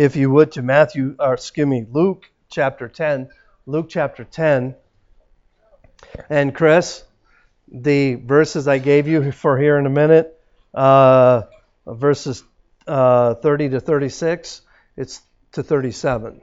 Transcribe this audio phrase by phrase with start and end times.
[0.00, 3.28] if you would, to Matthew, or excuse me, Luke chapter 10.
[3.66, 4.74] Luke chapter 10.
[6.30, 7.04] And Chris,
[7.70, 10.40] the verses I gave you for here in a minute,
[10.72, 11.42] uh,
[11.86, 12.42] verses
[12.86, 14.62] uh, 30 to 36,
[14.96, 15.20] it's
[15.52, 16.40] to 37.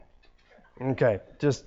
[0.79, 1.65] Okay, just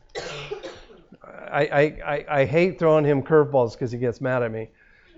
[1.35, 4.69] I, I, I, hate throwing him curveballs because he gets mad at me,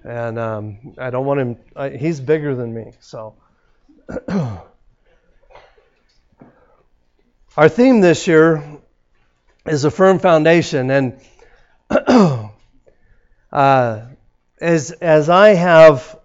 [0.05, 1.57] and um, I don't want him.
[1.77, 3.35] I, he's bigger than me, so.
[7.55, 8.65] Our theme this year
[9.67, 11.21] is a firm foundation, and
[13.53, 14.07] uh,
[14.59, 16.19] as as I have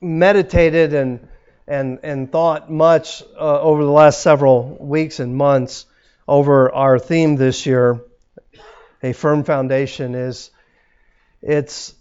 [0.00, 1.28] meditated and
[1.68, 5.86] and and thought much uh, over the last several weeks and months
[6.26, 8.00] over our theme this year,
[9.04, 10.50] a firm foundation is
[11.40, 11.94] it's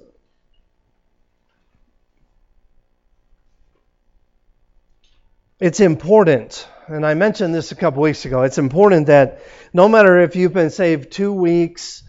[5.60, 8.44] it's important and I mentioned this a couple weeks ago.
[8.44, 9.42] It's important that
[9.74, 12.04] no matter if you've been saved two weeks,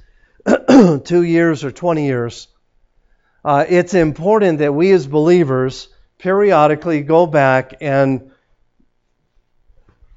[1.05, 2.49] two years, or 20 years,
[3.45, 5.89] uh, it's important that we as believers
[6.19, 8.31] periodically go back and,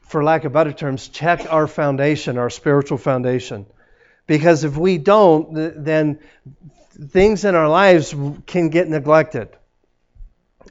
[0.02, 3.66] for lack of better terms, check our foundation, our spiritual foundation.
[4.28, 6.20] Because if we don't, then
[6.92, 8.14] things in our lives
[8.46, 9.50] can get neglected.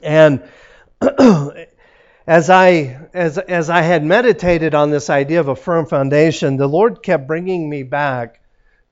[0.03, 0.43] And
[2.29, 6.67] as I as as I had meditated on this idea of a firm foundation, the
[6.67, 8.39] Lord kept bringing me back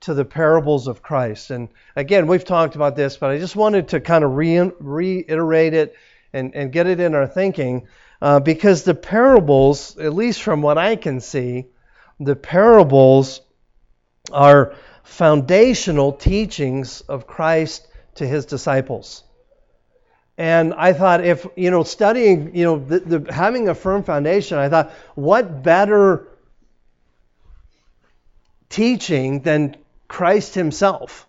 [0.00, 1.52] to the parables of Christ.
[1.52, 5.72] And again, we've talked about this, but I just wanted to kind of re- reiterate
[5.72, 5.94] it
[6.32, 7.86] and, and get it in our thinking
[8.20, 11.66] uh, because the parables, at least from what I can see,
[12.18, 13.40] the parables
[14.32, 19.22] are foundational teachings of Christ to his disciples.
[20.38, 24.56] And I thought, if you know, studying, you know, the, the, having a firm foundation,
[24.56, 26.28] I thought, what better
[28.68, 31.26] teaching than Christ Himself?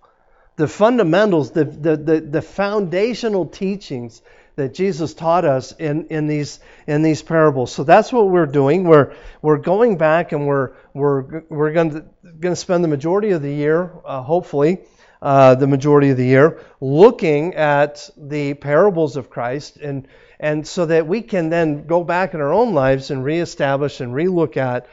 [0.58, 4.22] The fundamentals, the, the, the, the foundational teachings
[4.58, 7.72] that Jesus taught us in, in these in these parables.
[7.72, 8.84] So that's what we're doing.
[8.84, 12.06] We're we're going back and we're we're we're going to
[12.40, 14.82] going to spend the majority of the year, uh, hopefully,
[15.22, 20.08] uh, the majority of the year, looking at the parables of Christ, and
[20.40, 24.14] and so that we can then go back in our own lives and reestablish and
[24.14, 24.88] relook at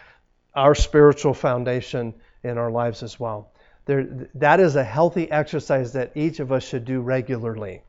[0.54, 3.52] our spiritual foundation in our lives as well.
[3.84, 7.82] There, that is a healthy exercise that each of us should do regularly.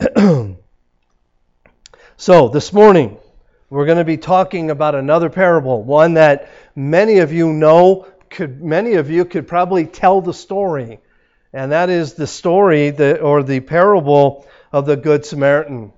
[2.16, 3.16] so this morning
[3.70, 8.08] we're going to be talking about another parable, one that many of you know.
[8.28, 10.98] Could many of you could probably tell the story
[11.52, 15.92] and that is the story that, or the parable of the Good Samaritan.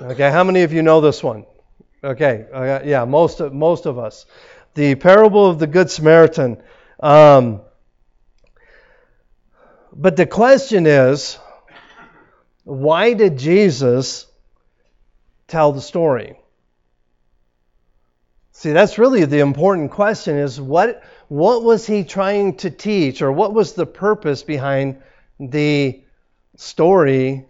[0.00, 1.44] Okay, how many of you know this one?
[2.02, 4.24] Okay, uh, yeah, most of, most of us.
[4.74, 6.62] The parable of the Good Samaritan.
[6.98, 7.60] Um,
[9.92, 11.38] but the question is,
[12.64, 14.26] why did Jesus
[15.48, 16.36] tell the story?
[18.52, 23.30] See, that's really the important question is what what was he trying to teach or
[23.30, 25.00] what was the purpose behind
[25.38, 26.00] the
[26.56, 27.46] story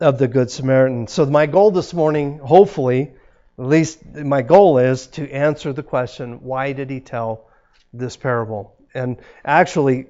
[0.00, 1.06] of the Good Samaritan?
[1.06, 3.12] So, my goal this morning, hopefully,
[3.58, 7.50] at least my goal is to answer the question why did he tell
[7.92, 8.74] this parable?
[8.94, 10.06] And actually,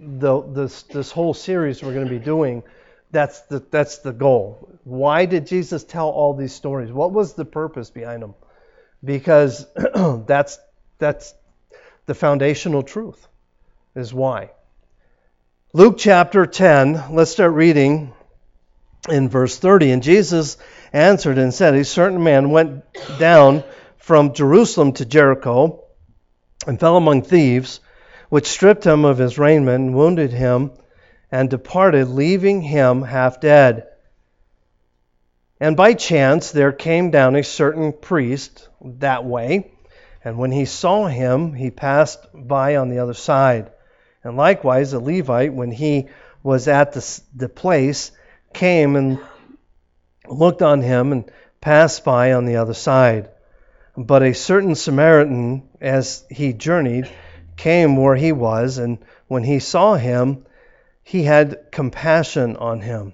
[0.00, 2.62] the, this, this whole series we're going to be doing,
[3.10, 4.70] that's the, that's the goal.
[4.84, 6.90] Why did Jesus tell all these stories?
[6.90, 8.34] What was the purpose behind them?
[9.04, 9.66] Because
[10.26, 10.58] that's
[10.98, 11.34] that's
[12.06, 13.26] the foundational truth,
[13.94, 14.50] is why.
[15.72, 18.12] Luke chapter 10, let's start reading
[19.08, 19.90] in verse 30.
[19.90, 20.56] And Jesus
[20.92, 22.84] answered and said, A certain man went
[23.18, 23.62] down
[23.98, 25.84] from Jerusalem to Jericho
[26.66, 27.80] and fell among thieves,
[28.28, 30.70] which stripped him of his raiment, wounded him,
[31.30, 33.88] and departed, leaving him half dead.
[35.60, 39.72] And by chance there came down a certain priest that way
[40.26, 43.70] and when he saw him, he passed by on the other side.
[44.24, 46.08] And likewise, a Levite, when he
[46.42, 48.10] was at the, the place,
[48.52, 49.20] came and
[50.28, 51.30] looked on him and
[51.60, 53.30] passed by on the other side.
[53.96, 57.08] But a certain Samaritan, as he journeyed,
[57.56, 58.98] came where he was, and
[59.28, 60.44] when he saw him,
[61.04, 63.12] he had compassion on him.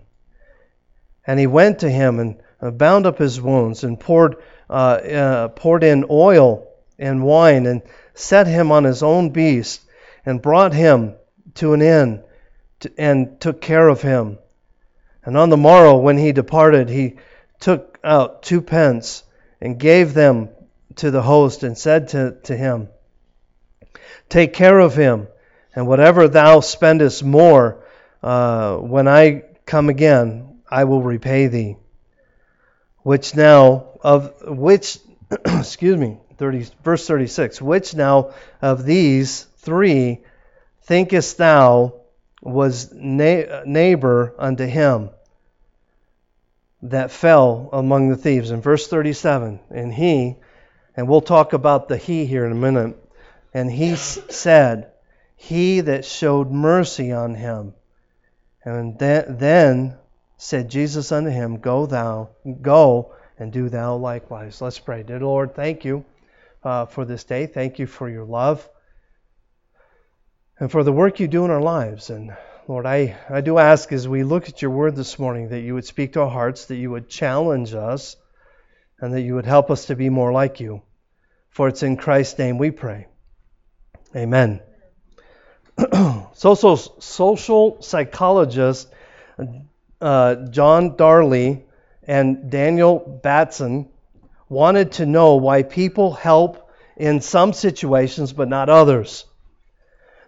[1.26, 4.36] And he went to him and bound up his wounds and poured,
[4.70, 6.71] uh, uh, poured in oil
[7.02, 7.82] and wine, and
[8.14, 9.82] set him on his own beast,
[10.24, 11.14] and brought him
[11.54, 12.22] to an inn,
[12.96, 14.38] and took care of him.
[15.24, 17.16] And on the morrow, when he departed, he
[17.60, 19.24] took out two pence,
[19.60, 20.48] and gave them
[20.96, 22.88] to the host, and said to, to him,
[24.28, 25.28] Take care of him,
[25.74, 27.84] and whatever thou spendest more,
[28.22, 31.76] uh, when I come again, I will repay thee.
[33.02, 34.98] Which now of which,
[35.44, 37.62] excuse me, 30, verse 36.
[37.62, 40.22] Which now of these three
[40.82, 42.00] thinkest thou
[42.40, 45.10] was na- neighbor unto him
[46.82, 48.50] that fell among the thieves?
[48.50, 50.34] In verse 37, and he,
[50.96, 52.96] and we'll talk about the he here in a minute,
[53.54, 54.90] and he said,
[55.36, 57.72] He that showed mercy on him.
[58.64, 59.96] And then
[60.38, 62.30] said Jesus unto him, Go thou,
[62.62, 64.60] go and do thou likewise.
[64.60, 65.04] Let's pray.
[65.04, 66.04] Dear Lord, thank you
[66.64, 67.46] uh, for this day.
[67.46, 68.68] Thank you for your love
[70.58, 72.10] and for the work you do in our lives.
[72.10, 72.36] And
[72.68, 75.74] Lord, I, I do ask as we look at your word this morning that you
[75.74, 78.16] would speak to our hearts, that you would challenge us,
[79.00, 80.82] and that you would help us to be more like you.
[81.50, 83.08] For it's in Christ's name we pray.
[84.14, 84.60] Amen.
[86.34, 88.88] social, social psychologist
[90.00, 91.64] uh, John Darley
[92.04, 93.88] and Daniel Batson
[94.52, 99.24] wanted to know why people help in some situations but not others.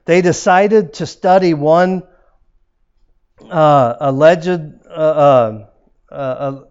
[0.06, 2.03] They decided to study one
[3.50, 4.49] uh, alleged
[4.88, 5.65] uh, uh,
[6.11, 6.15] uh,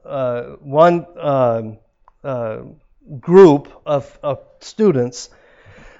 [0.05, 1.77] uh one um,
[3.19, 5.29] group of, of students,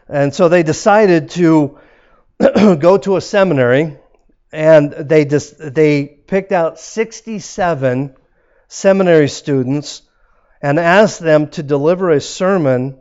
[0.10, 1.78] and so they decided to
[2.40, 3.98] go to a seminary,
[4.52, 8.16] and they just they picked out 67
[8.68, 10.02] seminary students
[10.64, 12.98] and asked them to deliver a sermon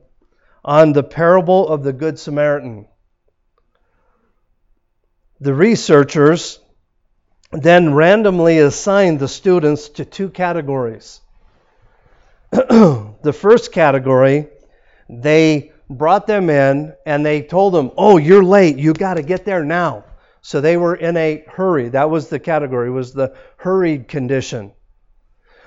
[0.65, 2.89] on the parable of the Good Samaritan.
[5.41, 6.59] The researchers
[7.53, 11.21] then randomly assigned the students to two categories.
[12.51, 14.49] the first category,
[15.09, 18.79] they brought them in and they told them, "Oh, you're late.
[18.79, 20.05] You got to get there now."
[20.41, 21.91] So they were in a hurry.
[21.91, 24.73] That was the category, was the hurried condition.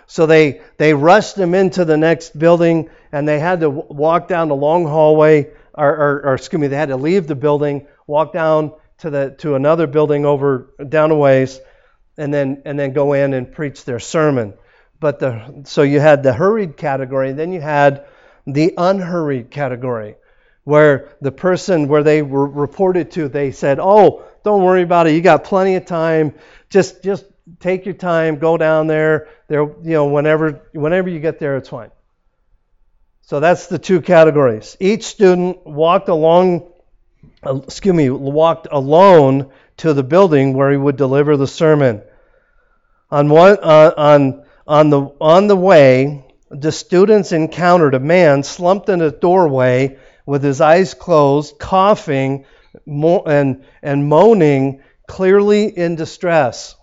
[0.08, 4.50] So they, they rushed them into the next building and they had to walk down
[4.50, 8.34] the long hallway, or, or, or excuse me, they had to leave the building, walk
[8.34, 11.60] down to, the, to another building over down a ways,
[12.18, 14.54] and then, and then go in and preach their sermon.
[15.00, 18.06] But the, so you had the hurried category, then you had
[18.48, 20.16] the unhurried category,
[20.64, 25.14] where the person where they were reported to, they said, "Oh, don't worry about it.
[25.14, 26.34] You got plenty of time.
[26.70, 27.26] Just just
[27.60, 28.38] take your time.
[28.38, 29.28] Go down there.
[29.48, 31.92] There, you know, whenever whenever you get there, it's fine.
[33.22, 34.78] So that's the two categories.
[34.80, 36.72] Each student walked along,
[37.44, 42.02] uh, excuse me, walked alone to the building where he would deliver the sermon.
[43.10, 48.90] On one uh, on on the on the way, the students encountered a man slumped
[48.90, 52.46] in a doorway with his eyes closed, coughing
[52.88, 56.76] and, and moaning, clearly in distress.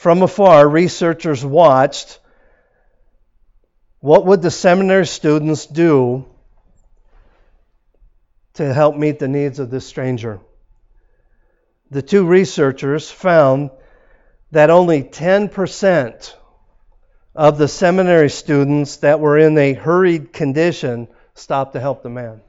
[0.00, 2.20] From afar, researchers watched
[3.98, 6.24] what would the seminary students do
[8.54, 10.40] to help meet the needs of this stranger.
[11.90, 13.72] The two researchers found
[14.52, 16.34] that only 10%
[17.34, 22.40] of the seminary students that were in a hurried condition stopped to help the man.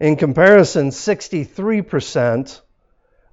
[0.00, 2.60] In comparison, 63%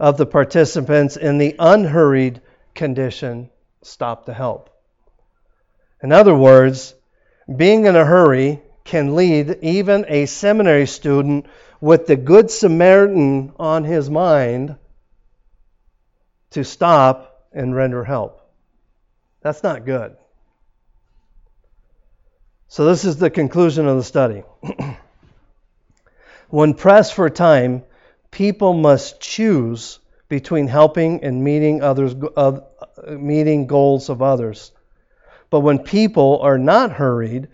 [0.02, 2.42] of the participants in the unhurried
[2.74, 3.52] condition
[3.84, 4.72] stop to help.
[6.02, 6.96] In other words,
[7.56, 11.46] being in a hurry can lead even a seminary student
[11.80, 14.76] with the Good Samaritan on his mind
[16.50, 18.42] to stop and render help.
[19.42, 20.18] That's not good.
[22.70, 24.44] So, this is the conclusion of the study.
[26.50, 27.84] when pressed for time,
[28.32, 32.62] people must choose between helping and meeting others uh,
[33.10, 34.72] meeting goals of others.
[35.50, 37.50] But when people are not hurried,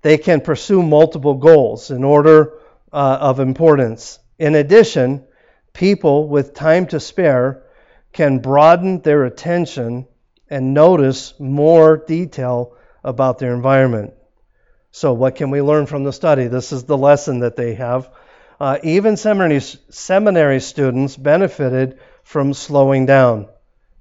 [0.00, 2.54] they can pursue multiple goals in order
[2.92, 4.18] uh, of importance.
[4.38, 5.24] In addition,
[5.74, 7.64] people with time to spare
[8.12, 10.06] can broaden their attention
[10.48, 14.14] and notice more detail about their environment.
[14.90, 16.46] So, what can we learn from the study?
[16.46, 18.08] This is the lesson that they have.
[18.58, 23.48] Uh, even seminary, seminary students benefited from slowing down.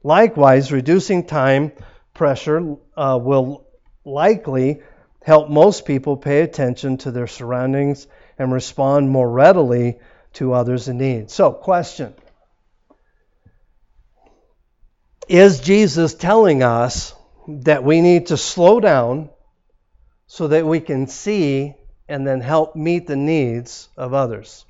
[0.03, 1.71] Likewise, reducing time
[2.13, 3.67] pressure uh, will
[4.05, 4.81] likely
[5.23, 8.07] help most people pay attention to their surroundings
[8.37, 9.99] and respond more readily
[10.33, 11.31] to others in need.
[11.31, 12.13] So, question
[15.27, 17.13] is Jesus telling us
[17.47, 19.29] that we need to slow down
[20.27, 21.73] so that we can see
[22.07, 24.65] and then help meet the needs of others?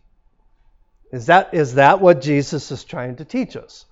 [1.11, 3.85] Is that, is that what Jesus is trying to teach us?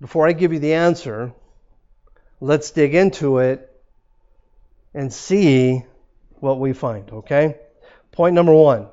[0.00, 1.32] Before I give you the answer,
[2.40, 3.64] let's dig into it
[4.94, 5.84] and see
[6.40, 7.56] what we find, okay?
[8.12, 8.88] Point number one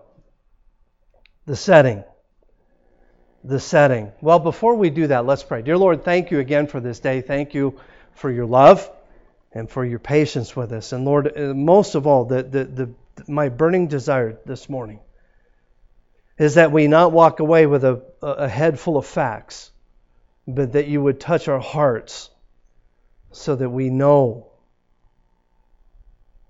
[1.46, 2.04] the setting.
[3.44, 4.12] The setting.
[4.22, 5.62] Well, before we do that, let's pray.
[5.62, 7.22] Dear Lord, thank you again for this day.
[7.22, 7.80] Thank you
[8.16, 8.90] for your love
[9.56, 10.92] and for your patience with us.
[10.92, 12.94] And Lord, uh, most of all, the, the, the,
[13.28, 15.00] my burning desire this morning
[16.38, 19.72] is that we not walk away with a, a head full of facts,
[20.46, 22.30] but that you would touch our hearts
[23.32, 24.48] so that we know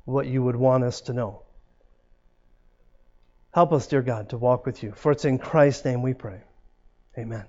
[0.06, 1.44] what you would want us to know.
[3.54, 4.94] Help us, dear God, to walk with you.
[4.96, 6.42] For it's in Christ's name we pray.
[7.18, 7.46] Amen.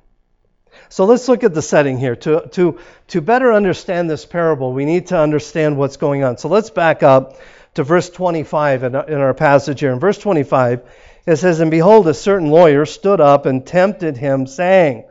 [0.88, 2.16] So let's look at the setting here.
[2.16, 2.78] To, to,
[3.08, 6.38] to better understand this parable, we need to understand what's going on.
[6.38, 7.36] So let's back up
[7.74, 9.92] to verse 25 in, in our passage here.
[9.92, 10.82] In verse 25,
[11.26, 15.04] it says, And behold, a certain lawyer stood up and tempted him, saying,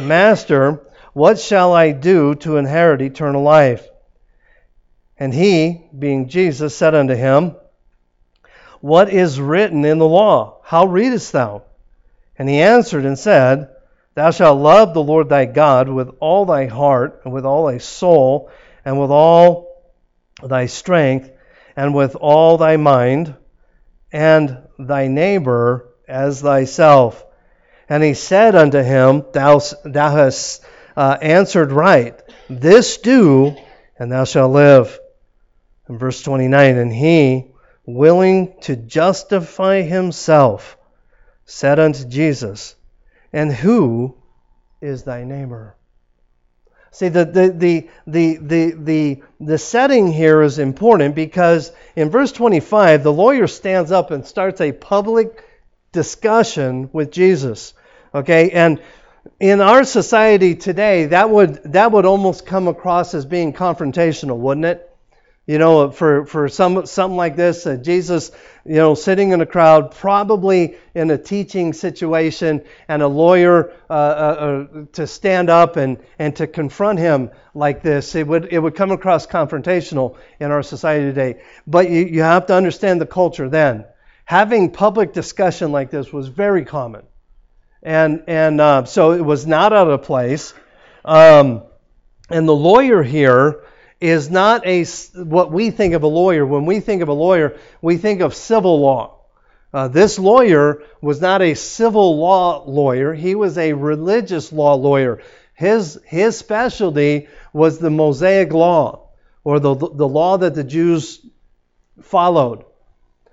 [0.00, 3.88] Master, what shall I do to inherit eternal life?
[5.18, 7.56] And he, being Jesus, said unto him,
[8.80, 10.60] What is written in the law?
[10.64, 11.62] How readest thou?
[12.38, 13.71] And he answered and said,
[14.14, 17.78] Thou shalt love the Lord thy God with all thy heart, and with all thy
[17.78, 18.50] soul,
[18.84, 19.82] and with all
[20.42, 21.30] thy strength,
[21.76, 23.34] and with all thy mind,
[24.12, 27.24] and thy neighbor as thyself.
[27.88, 30.64] And he said unto him, Thou, thou hast
[30.96, 32.20] uh, answered right.
[32.50, 33.56] This do,
[33.98, 34.98] and thou shalt live.
[35.88, 37.46] In verse 29, and he,
[37.86, 40.76] willing to justify himself,
[41.46, 42.76] said unto Jesus,
[43.32, 44.16] And who
[44.80, 45.76] is thy neighbor?
[46.90, 52.32] See, the, the, the, the, the, the, the setting here is important because in verse
[52.32, 55.42] 25, the lawyer stands up and starts a public
[55.92, 57.72] discussion with Jesus.
[58.14, 58.82] Okay, and
[59.40, 64.66] in our society today, that would, that would almost come across as being confrontational, wouldn't
[64.66, 64.91] it?
[65.44, 68.30] You know, for, for some, something like this, uh, Jesus,
[68.64, 73.92] you know, sitting in a crowd, probably in a teaching situation, and a lawyer uh,
[73.92, 78.60] uh, uh, to stand up and, and to confront him like this, it would, it
[78.60, 81.42] would come across confrontational in our society today.
[81.66, 83.84] But you, you have to understand the culture then.
[84.24, 87.02] Having public discussion like this was very common.
[87.82, 90.54] And, and uh, so it was not out of place.
[91.04, 91.64] Um,
[92.30, 93.64] and the lawyer here
[94.02, 96.44] is not a what we think of a lawyer.
[96.44, 99.18] When we think of a lawyer, we think of civil law.
[99.72, 105.22] Uh, this lawyer was not a civil law lawyer; he was a religious law lawyer.
[105.54, 109.08] His his specialty was the Mosaic law,
[109.44, 111.24] or the the law that the Jews
[112.02, 112.64] followed.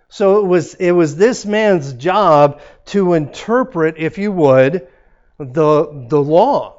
[0.08, 4.88] So it was it was this man's job to interpret, if you would,
[5.40, 6.79] the the law.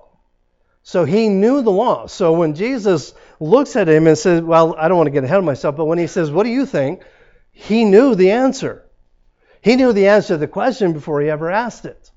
[0.82, 2.06] So he knew the law.
[2.06, 5.38] So when Jesus looks at him and says, Well, I don't want to get ahead
[5.38, 7.02] of myself, but when he says, What do you think?
[7.52, 8.84] He knew the answer.
[9.62, 12.10] He knew the answer to the question before he ever asked it.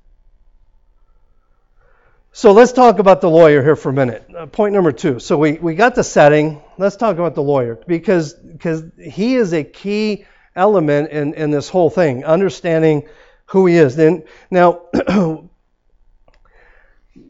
[2.32, 4.28] So let's talk about the lawyer here for a minute.
[4.36, 5.20] Uh, point number two.
[5.20, 6.60] So we, we got the setting.
[6.78, 10.24] Let's talk about the lawyer because because he is a key
[10.56, 13.06] element in, in this whole thing, understanding
[13.46, 13.94] who he is.
[13.94, 14.82] Then now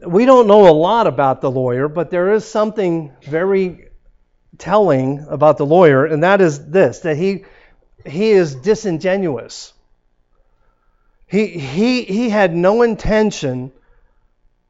[0.06, 3.88] we don't know a lot about the lawyer, but there is something very
[4.58, 7.44] telling about the lawyer, and that is this that he
[8.06, 9.73] he is disingenuous.
[11.26, 13.73] He he he had no intention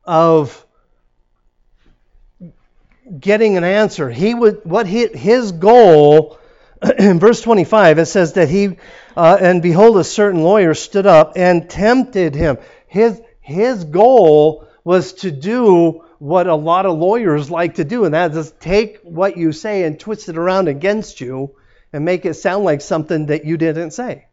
[0.05, 0.65] of
[3.19, 4.09] getting an answer.
[4.11, 6.39] He would what he, his goal
[6.99, 8.77] in verse 25 it says that he
[9.17, 12.59] uh, and behold a certain lawyer stood up and tempted him.
[12.87, 18.15] His his goal was to do what a lot of lawyers like to do, and
[18.15, 21.57] that is take what you say and twist it around against you
[21.93, 24.27] and make it sound like something that you didn't say.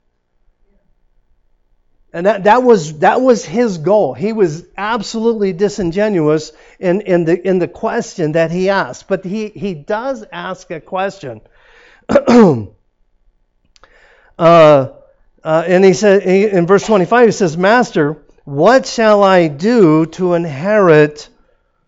[2.14, 4.14] And that, that was that was his goal.
[4.14, 9.08] He was absolutely disingenuous in, in the in the question that he asked.
[9.08, 11.40] But he, he does ask a question.
[12.10, 12.66] uh,
[14.38, 14.90] uh,
[15.44, 21.30] and he said in verse 25, he says, Master, what shall I do to inherit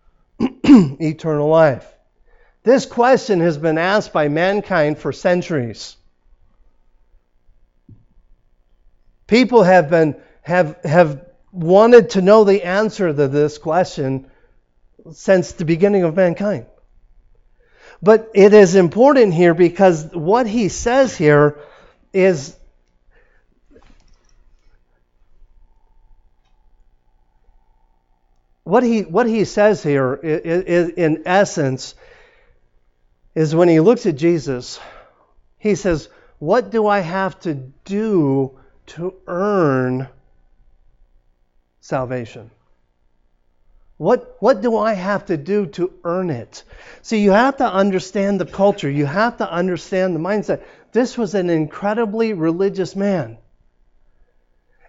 [0.40, 1.86] eternal life?
[2.62, 5.94] This question has been asked by mankind for centuries.
[9.26, 14.30] People have been have have wanted to know the answer to this question
[15.12, 16.64] since the beginning of mankind.
[18.00, 21.58] But it is important here because what he says here
[22.14, 22.56] is
[28.64, 31.94] what he what he says here is, in essence
[33.34, 34.80] is when he looks at Jesus,
[35.58, 40.08] he says, "What do I have to do to earn
[41.80, 42.50] salvation?"
[43.96, 46.64] What, what do I have to do to earn it?
[47.02, 48.90] See, you have to understand the culture.
[48.90, 50.62] You have to understand the mindset.
[50.90, 53.38] This was an incredibly religious man.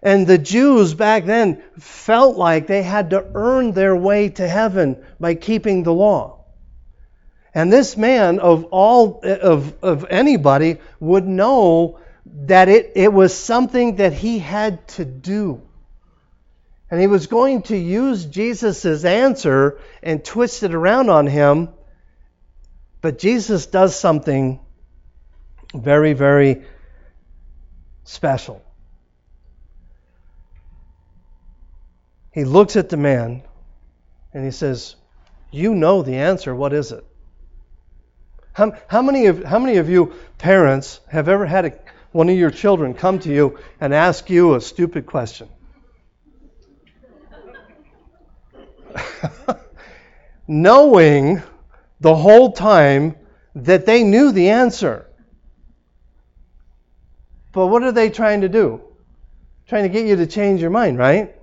[0.05, 5.03] And the Jews back then felt like they had to earn their way to heaven
[5.19, 6.45] by keeping the law.
[7.55, 13.95] And this man of all of, of anybody would know that it, it was something
[13.95, 15.63] that he had to do.
[16.91, 21.69] And he was going to use Jesus' answer and twist it around on him.
[23.01, 24.59] But Jesus does something
[25.73, 26.63] very, very
[28.03, 28.64] special.
[32.35, 33.43] He looks at the man
[34.33, 34.97] and he says,
[35.51, 36.53] You know the answer.
[36.53, 37.05] What is it?
[38.51, 41.71] How, how, many, of, how many of you parents have ever had a,
[42.11, 45.47] one of your children come to you and ask you a stupid question?
[50.47, 51.41] knowing
[52.01, 53.15] the whole time
[53.55, 55.09] that they knew the answer.
[57.53, 58.81] But what are they trying to do?
[59.67, 61.34] Trying to get you to change your mind, right?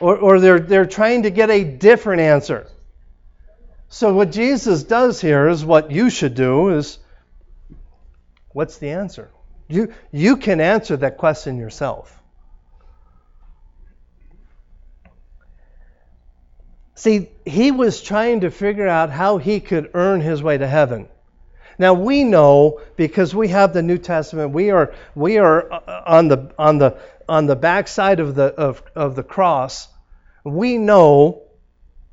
[0.00, 2.66] Or, or they're, they're trying to get a different answer.
[3.88, 6.98] So what Jesus does here is what you should do is
[8.52, 9.30] what's the answer?
[9.68, 12.14] You, you can answer that question yourself.
[16.94, 21.08] See, he was trying to figure out how he could earn his way to heaven.
[21.78, 24.50] Now we know because we have the New Testament.
[24.50, 28.82] We are we are uh, on the on the on the backside of the of,
[28.94, 29.88] of the cross.
[30.44, 31.42] We know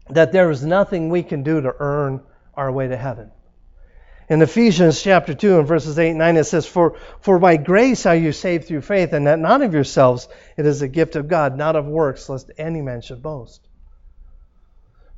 [0.10, 2.22] that there is nothing we can do to earn
[2.54, 3.32] our way to heaven.
[4.28, 8.06] In Ephesians chapter 2 and verses 8 and 9 it says, For for by grace
[8.08, 11.28] are you saved through faith, and that not of yourselves, it is a gift of
[11.28, 13.68] God, not of works, lest any man should boast.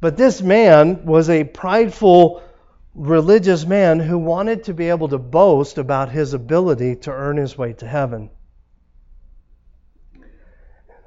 [0.02, 2.44] But this man was a prideful
[2.94, 7.58] religious man who wanted to be able to boast about his ability to earn his
[7.58, 8.30] way to heaven.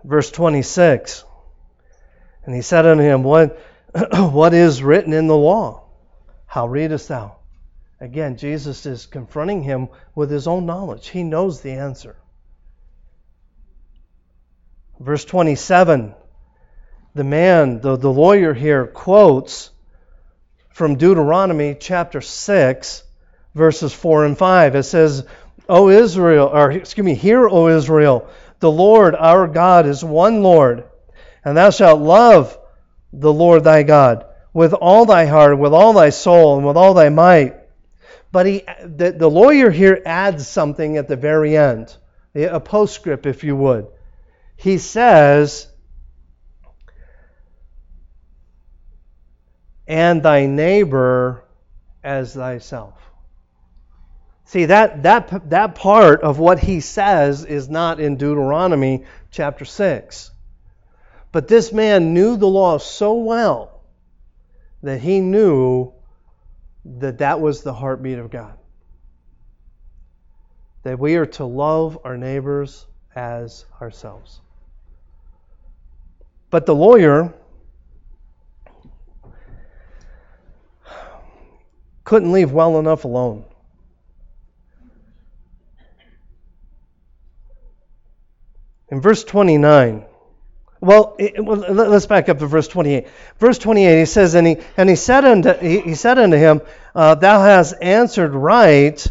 [0.05, 1.25] Verse 26
[2.45, 3.59] And he said unto him, What,
[4.13, 5.85] what is written in the law?
[6.47, 7.37] How readest thou?
[8.01, 11.09] Again, Jesus is confronting him with his own knowledge.
[11.09, 12.17] He knows the answer.
[14.99, 16.15] Verse 27
[17.15, 19.71] the man, the, the lawyer here, quotes
[20.71, 23.03] from Deuteronomy chapter 6,
[23.55, 24.77] verses 4 and 5.
[24.77, 25.27] It says,
[25.69, 28.29] O Israel, or excuse me, hear, O Israel,
[28.61, 30.85] the Lord our God is one Lord,
[31.45, 32.57] and thou shalt love
[33.13, 36.95] the Lord thy God with all thy heart, with all thy soul, and with all
[36.95, 37.57] thy might.
[38.33, 41.97] But he, the, the lawyer here adds something at the very end,
[42.35, 43.89] a postscript, if you would.
[44.57, 45.67] He says,
[49.87, 51.45] and thy neighbor
[52.05, 53.10] as thyself.
[54.51, 60.33] See, that, that, that part of what he says is not in Deuteronomy chapter 6.
[61.31, 63.81] But this man knew the law so well
[64.83, 65.93] that he knew
[66.85, 68.59] that that was the heartbeat of God.
[70.83, 74.41] That we are to love our neighbors as ourselves.
[76.51, 77.33] But the lawyer
[82.03, 83.45] couldn't leave well enough alone.
[88.91, 90.05] In verse 29,
[90.81, 93.07] well, it, well, let's back up to verse 28.
[93.39, 96.63] Verse 28, he says, and he, and he said unto he, he said unto him,
[96.95, 99.07] uh, Thou hast answered right.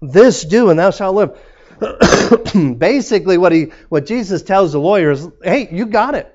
[0.00, 2.78] This do, and thou shalt live.
[2.78, 6.34] Basically, what he what Jesus tells the lawyer is, Hey, you got it.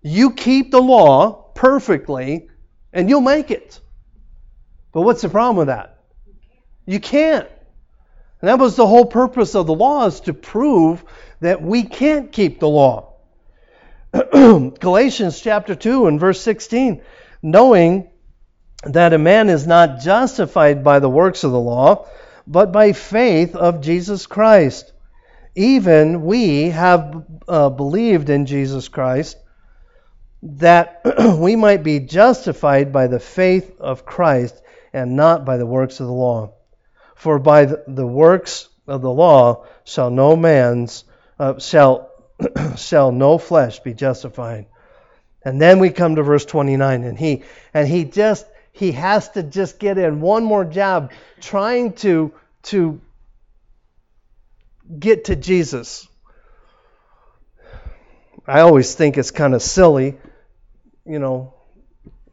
[0.00, 2.48] You keep the law perfectly,
[2.92, 3.78] and you'll make it.
[4.92, 5.98] But what's the problem with that?
[6.86, 7.48] You can't.
[8.40, 11.04] And that was the whole purpose of the law is to prove
[11.40, 13.14] that we can't keep the law.
[14.12, 17.02] Galatians chapter 2 and verse 16,
[17.42, 18.10] knowing
[18.84, 22.06] that a man is not justified by the works of the law,
[22.46, 24.92] but by faith of Jesus Christ.
[25.56, 29.36] even we have uh, believed in Jesus Christ
[30.42, 31.00] that
[31.38, 34.60] we might be justified by the faith of Christ
[34.92, 36.54] and not by the works of the law.
[37.14, 41.04] For by the works of the law shall no man's
[41.38, 42.10] uh, shall
[42.76, 44.66] shall no flesh be justified.
[45.44, 47.42] And then we come to verse 29 and he
[47.72, 52.32] and he just he has to just get in one more jab trying to
[52.64, 53.00] to
[54.98, 56.08] get to Jesus.
[58.46, 60.18] I always think it's kind of silly,
[61.06, 61.54] you know,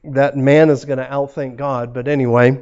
[0.03, 2.61] that man is going to outthink God, but anyway.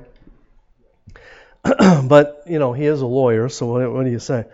[1.64, 4.46] but, you know, he is a lawyer, so what, what do you say?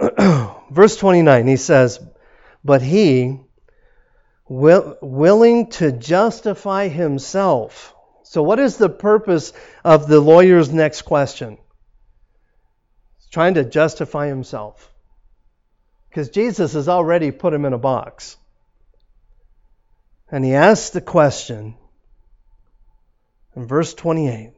[0.70, 2.00] Verse 29, he says,
[2.64, 3.40] But he,
[4.48, 7.94] will, willing to justify himself.
[8.22, 9.52] So, what is the purpose
[9.84, 11.58] of the lawyer's next question?
[13.18, 14.92] He's trying to justify himself.
[16.08, 18.36] Because Jesus has already put him in a box.
[20.30, 21.74] And he asks the question
[23.56, 24.52] in verse 28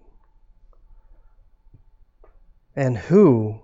[2.76, 3.61] And who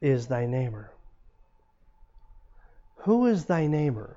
[0.00, 0.92] is thy neighbor?
[3.04, 4.16] Who is thy neighbor?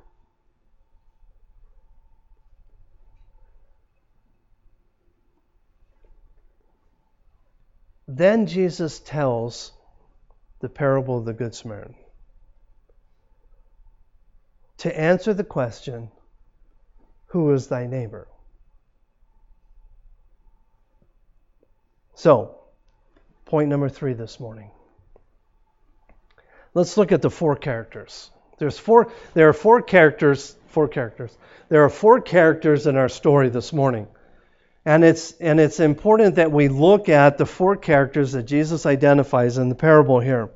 [8.07, 9.71] Then Jesus tells
[10.59, 11.95] the parable of the Good Samaritan.
[14.79, 16.11] To answer the question,
[17.27, 18.27] Who is thy neighbor?
[22.15, 22.59] So,
[23.45, 24.69] point number three this morning.
[26.73, 28.29] Let's look at the four characters.
[28.57, 29.11] There's four.
[29.33, 30.55] There are four characters.
[30.67, 31.35] Four characters.
[31.69, 34.07] There are four characters in our story this morning.
[34.85, 39.57] And it's, and it's important that we look at the four characters that Jesus identifies
[39.57, 40.49] in the parable here.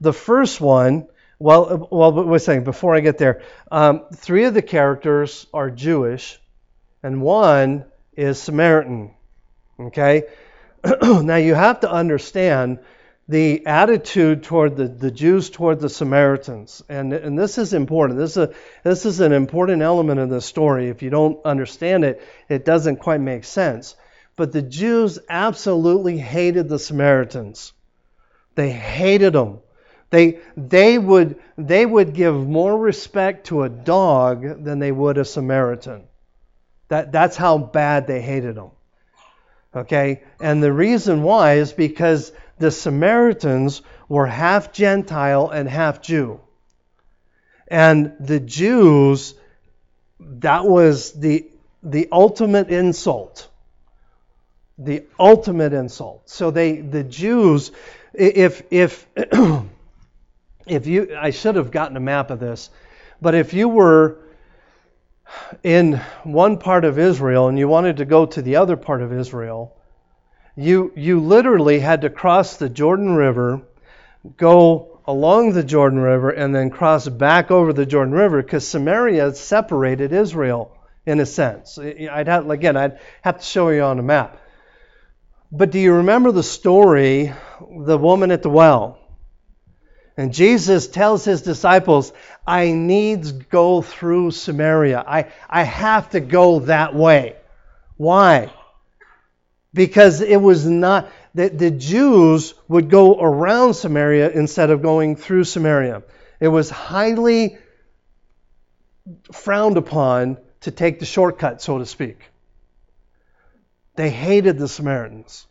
[0.00, 1.06] The first one,
[1.38, 6.40] well, well, we're saying before I get there, um, three of the characters are Jewish,
[7.02, 7.84] and one
[8.16, 9.14] is Samaritan.
[9.78, 10.24] Okay?
[11.02, 12.80] now you have to understand
[13.28, 16.82] the attitude toward the, the Jews toward the Samaritans.
[16.88, 18.18] And, and this is important.
[18.18, 20.88] This is, a, this is an important element of the story.
[20.88, 23.96] If you don't understand it, it doesn't quite make sense.
[24.34, 27.74] But the Jews absolutely hated the Samaritans.
[28.54, 29.58] They hated them.
[30.10, 35.24] They, they, would, they would give more respect to a dog than they would a
[35.24, 36.04] Samaritan.
[36.88, 38.70] That, that's how bad they hated them.
[39.74, 40.22] Okay?
[40.40, 46.40] And the reason why is because the Samaritans were half Gentile and half Jew.
[47.68, 49.34] And the Jews,
[50.18, 51.46] that was the,
[51.82, 53.48] the ultimate insult.
[54.78, 56.28] The ultimate insult.
[56.30, 57.72] So they, the Jews,
[58.14, 59.06] if, if,
[60.66, 62.70] if you, I should have gotten a map of this,
[63.20, 64.18] but if you were
[65.62, 69.12] in one part of Israel and you wanted to go to the other part of
[69.12, 69.76] Israel,
[70.56, 73.62] you, you literally had to cross the Jordan River,
[74.36, 79.34] go along the Jordan River, and then cross back over the Jordan River because Samaria
[79.34, 81.78] separated Israel in a sense.
[81.78, 84.38] I'd have, again, I'd have to show you on a map.
[85.50, 88.97] But do you remember the story, the woman at the well?
[90.18, 92.12] And Jesus tells his disciples,
[92.46, 95.02] I need go through Samaria.
[95.06, 97.36] I, I have to go that way.
[97.96, 98.52] Why?
[99.78, 105.44] because it was not that the Jews would go around Samaria instead of going through
[105.44, 106.02] Samaria.
[106.40, 107.58] It was highly
[109.32, 112.18] frowned upon to take the shortcut, so to speak.
[113.94, 115.46] They hated the Samaritans.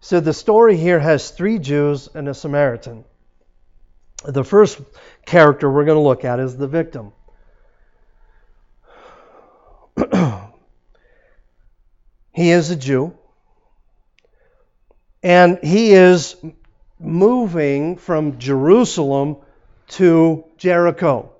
[0.00, 3.04] So the story here has three Jews and a Samaritan.
[4.26, 4.80] The first
[5.24, 7.12] character we're going to look at is the victim.
[12.36, 13.14] He is a Jew.
[15.22, 16.36] And he is
[17.00, 19.38] moving from Jerusalem
[19.88, 21.32] to Jericho.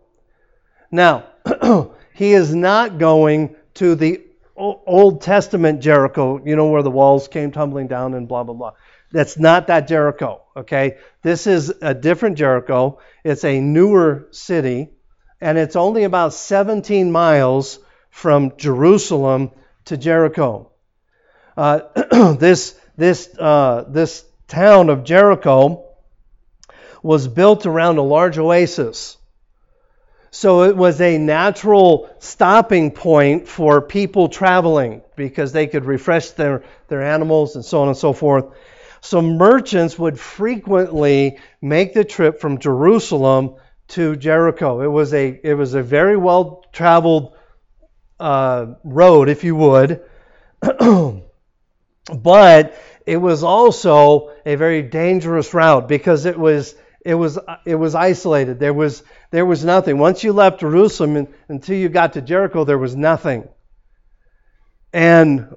[0.91, 1.25] Now,
[2.15, 4.23] he is not going to the
[4.57, 8.73] Old Testament Jericho, you know, where the walls came tumbling down and blah, blah, blah.
[9.17, 10.99] That's not that Jericho, okay?
[11.23, 12.99] This is a different Jericho.
[13.25, 14.91] It's a newer city,
[15.41, 17.79] and it's only about 17 miles
[18.11, 19.53] from Jerusalem
[19.87, 20.71] to Jericho.
[21.57, 25.87] Uh, this, this, uh, this town of Jericho
[27.03, 29.17] was built around a large oasis.
[30.31, 36.65] So it was a natural stopping point for people traveling because they could refresh their,
[36.89, 38.45] their animals and so on and so forth.
[39.01, 43.57] So merchants would frequently make the trip from Jerusalem
[43.89, 44.81] to Jericho.
[44.81, 47.35] It was a it was a very well traveled
[48.19, 50.03] uh, road, if you would,
[52.15, 57.95] but it was also a very dangerous route because it was it was it was
[57.95, 58.59] isolated.
[58.59, 59.99] There was there was nothing.
[59.99, 63.49] Once you left Jerusalem and, until you got to Jericho, there was nothing.
[64.93, 65.55] And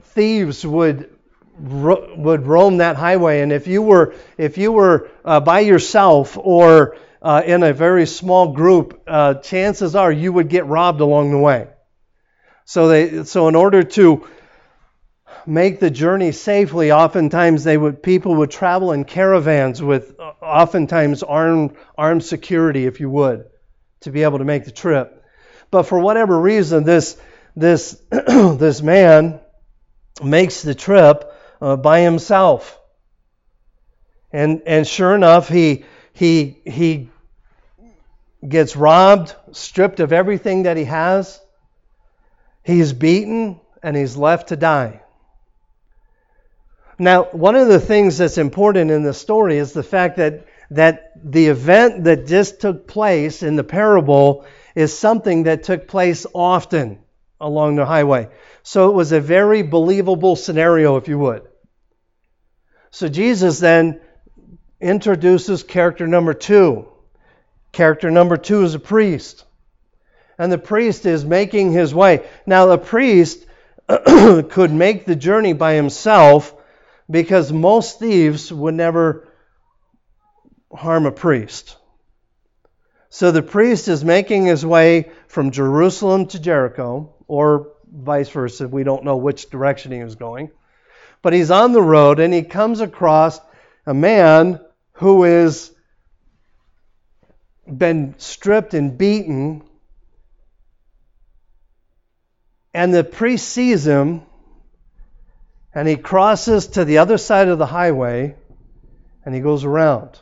[0.00, 1.15] thieves would
[1.58, 3.40] ro- would roam that highway.
[3.40, 8.06] And if you were if you were uh, by yourself or uh, in a very
[8.06, 11.68] small group, uh, chances are you would get robbed along the way.
[12.64, 14.26] So they so in order to
[15.46, 21.22] make the journey safely, oftentimes they would people would travel in caravans with uh, oftentimes
[21.22, 23.46] armed armed security, if you would,
[24.00, 25.24] to be able to make the trip.
[25.70, 27.16] But for whatever reason, this
[27.54, 29.40] this this man
[30.22, 32.80] makes the trip uh, by himself,
[34.32, 37.10] and and sure enough, he he he
[38.46, 41.40] gets robbed, stripped of everything that he has.
[42.62, 45.02] He's beaten and he's left to die.
[46.98, 51.12] Now, one of the things that's important in the story is the fact that, that
[51.22, 56.98] the event that just took place in the parable is something that took place often
[57.40, 58.28] along the highway.
[58.66, 61.46] So it was a very believable scenario, if you would.
[62.90, 64.00] So Jesus then
[64.80, 66.88] introduces character number two.
[67.70, 69.44] Character number two is a priest.
[70.36, 72.26] And the priest is making his way.
[72.44, 73.46] Now, the priest
[73.86, 76.52] could make the journey by himself
[77.08, 79.28] because most thieves would never
[80.74, 81.76] harm a priest.
[83.10, 88.68] So the priest is making his way from Jerusalem to Jericho, or vice versa.
[88.68, 90.50] We don't know which direction he was going.
[91.22, 93.40] But he's on the road and he comes across
[93.86, 94.60] a man
[94.92, 95.72] who is
[97.66, 99.62] been stripped and beaten.
[102.72, 104.22] And the priest sees him
[105.74, 108.36] and he crosses to the other side of the highway
[109.24, 110.18] and he goes around.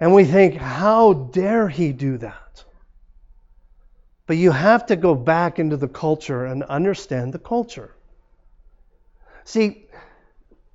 [0.00, 2.43] And we think, how dare he do that?
[4.26, 7.94] But you have to go back into the culture and understand the culture.
[9.44, 9.86] See,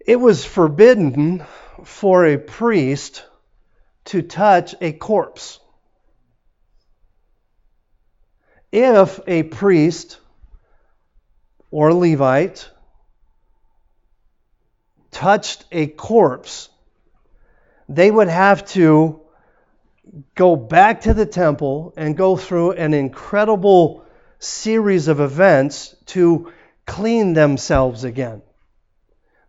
[0.06, 1.44] it was forbidden
[1.84, 3.26] for a priest
[4.06, 5.60] to touch a corpse.
[8.72, 10.20] If a priest
[11.72, 12.70] or Levite
[15.12, 16.70] touched a corpse,
[17.88, 19.22] they would have to
[20.36, 24.06] go back to the temple and go through an incredible
[24.39, 26.52] series of events to
[26.86, 28.41] clean themselves again.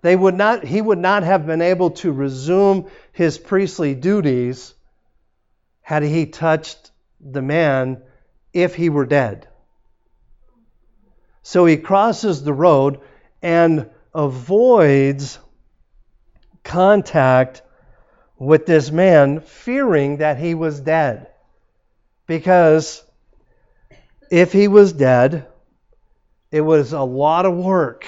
[0.03, 4.75] They would not, he would not have been able to resume his priestly duties
[5.83, 8.03] had he touched the man
[8.53, 9.47] if he were dead.
[11.43, 13.01] So he crosses the road
[13.43, 15.39] and avoids
[16.63, 17.63] contact
[18.41, 21.29] with this man, fearing that he was dead.
[22.27, 23.05] Because
[24.31, 25.47] if he was dead,
[26.51, 28.07] it was a lot of work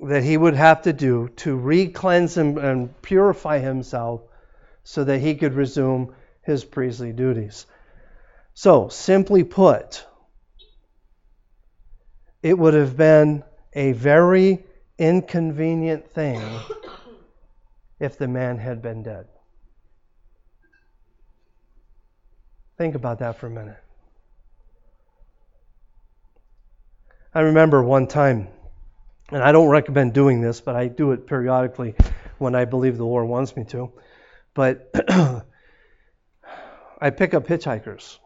[0.00, 4.22] that he would have to do to re-cleanse him and purify himself
[4.82, 7.66] so that he could resume his priestly duties.
[8.54, 10.06] So, simply put,
[12.42, 14.64] it would have been a very
[14.98, 16.40] inconvenient thing
[18.00, 19.26] if the man had been dead.
[22.76, 23.82] Think about that for a minute.
[27.34, 28.48] I remember one time,
[29.30, 31.94] and I don't recommend doing this, but I do it periodically
[32.38, 33.92] when I believe the Lord wants me to.
[34.54, 34.90] But
[37.00, 38.18] I pick up hitchhikers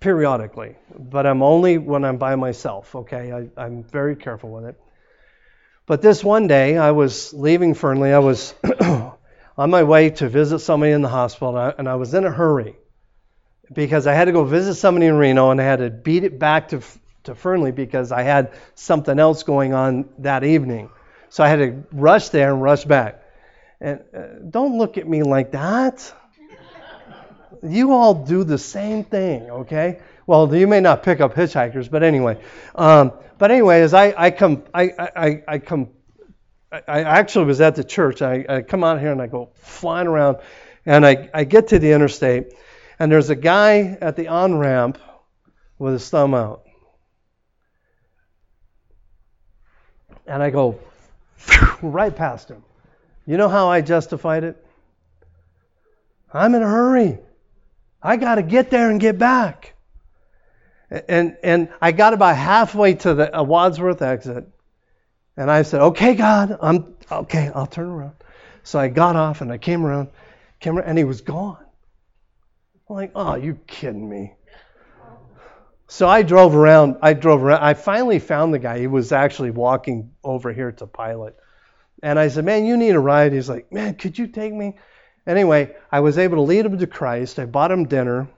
[0.00, 3.32] periodically, but I'm only when I'm by myself, okay?
[3.32, 4.81] I, I'm very careful with it.
[5.86, 8.12] But this one day, I was leaving Fernley.
[8.12, 11.96] I was on my way to visit somebody in the hospital, and I, and I,
[11.96, 12.76] was in a hurry
[13.72, 16.38] because I had to go visit somebody in Reno, and I had to beat it
[16.38, 16.82] back to,
[17.24, 20.90] to Fernley because I had something else going on that evening.
[21.30, 23.22] So I had to rush there and rush back.
[23.80, 26.14] And uh, don't look at me like that
[27.62, 30.00] you all do the same thing, okay?
[30.32, 32.38] Well, you may not pick up hitchhikers, but anyway.
[32.74, 35.90] Um, but anyway, as I, I come, I, I, I come,
[36.72, 38.22] I actually was at the church.
[38.22, 40.38] I, I come out here and I go flying around,
[40.86, 42.54] and I, I get to the interstate,
[42.98, 44.96] and there's a guy at the on ramp
[45.78, 46.62] with his thumb out.
[50.26, 50.80] And I go
[51.82, 52.64] right past him.
[53.26, 54.66] You know how I justified it?
[56.32, 57.18] I'm in a hurry.
[58.02, 59.74] I got to get there and get back.
[61.08, 64.46] And, and I got about halfway to the Wadsworth exit.
[65.36, 68.14] And I said, okay, God, I'm okay, I'll turn around.
[68.62, 70.10] So I got off and I came around,
[70.60, 71.64] came around and he was gone.
[72.88, 74.34] I'm like, oh, you kidding me?
[75.88, 76.96] So I drove around.
[77.02, 77.62] I drove around.
[77.62, 78.78] I finally found the guy.
[78.78, 81.36] He was actually walking over here to Pilot.
[82.02, 83.32] And I said, man, you need a ride.
[83.32, 84.76] He's like, man, could you take me?
[85.26, 87.38] Anyway, I was able to lead him to Christ.
[87.38, 88.28] I bought him dinner.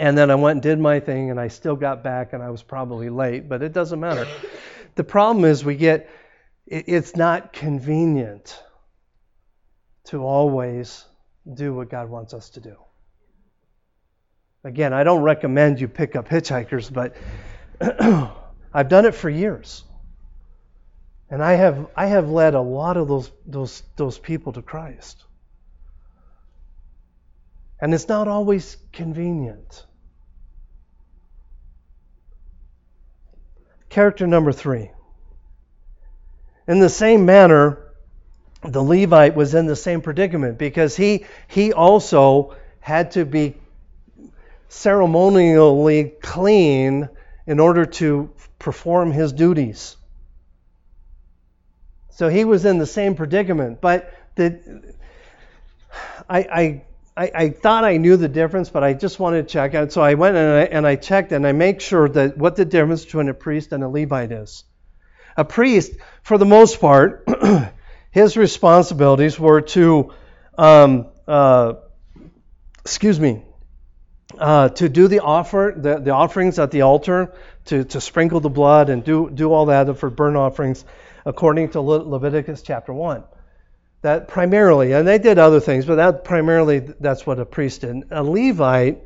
[0.00, 2.48] And then I went and did my thing, and I still got back, and I
[2.48, 4.26] was probably late, but it doesn't matter.
[4.94, 6.08] The problem is, we get
[6.66, 8.58] it's not convenient
[10.04, 11.04] to always
[11.52, 12.76] do what God wants us to do.
[14.64, 17.14] Again, I don't recommend you pick up hitchhikers, but
[18.72, 19.84] I've done it for years.
[21.28, 25.22] And I have I have led a lot of those those those people to Christ.
[27.82, 29.84] And it's not always convenient.
[33.90, 34.90] Character number 3.
[36.68, 37.78] In the same manner,
[38.62, 43.56] the Levite was in the same predicament because he he also had to be
[44.68, 47.08] ceremonially clean
[47.46, 49.96] in order to perform his duties.
[52.10, 53.80] So he was in the same predicament.
[53.80, 54.94] But the,
[56.28, 56.82] I, I,
[57.16, 59.92] I, thought I knew the difference, but I just wanted to check out.
[59.92, 62.64] So I went and I, and I checked and I make sure that what the
[62.64, 64.64] difference between a priest and a Levite is.
[65.36, 65.92] A priest,
[66.22, 67.28] for the most part,
[68.10, 70.12] his responsibilities were to,
[70.56, 71.74] um, uh,
[72.80, 73.44] excuse me,
[74.38, 77.34] uh, to do the offer, the, the offerings at the altar,
[77.66, 80.84] to, to sprinkle the blood and do, do all that for burnt offerings,
[81.24, 83.24] according to Le- Leviticus chapter 1.
[84.02, 88.04] That primarily, and they did other things, but that primarily that's what a priest did.
[88.10, 88.98] A Levite,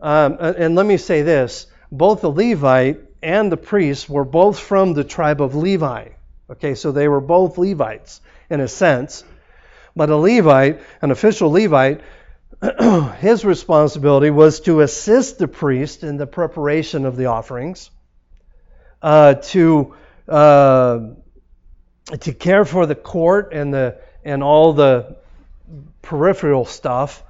[0.00, 4.92] um, and let me say this: both the Levite and the priest were both from
[4.92, 6.08] the tribe of Levi.
[6.50, 8.20] Okay, so they were both Levites
[8.50, 9.24] in a sense.
[9.96, 12.00] But a Levite, an official Levite,
[13.18, 17.90] his responsibility was to assist the priest in the preparation of the offerings,
[19.00, 19.94] uh, to
[20.28, 20.98] uh,
[22.20, 25.16] to care for the court and the and all the
[26.02, 27.22] peripheral stuff.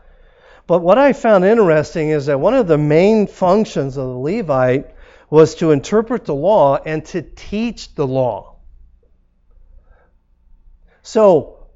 [0.66, 4.94] But what I found interesting is that one of the main functions of the Levite
[5.28, 8.56] was to interpret the law and to teach the law.
[11.02, 11.66] So